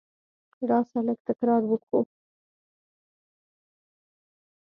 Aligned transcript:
راسه! 0.69 0.99
لږ 1.07 1.19
تکرار 1.27 1.61
وکو. 1.67 1.99